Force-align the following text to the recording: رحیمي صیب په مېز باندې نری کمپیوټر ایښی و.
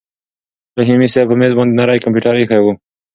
رحیمي 0.79 1.07
صیب 1.13 1.27
په 1.29 1.35
مېز 1.39 1.53
باندې 1.57 1.73
نری 1.79 2.03
کمپیوټر 2.05 2.33
ایښی 2.37 2.59
و. 2.61 2.65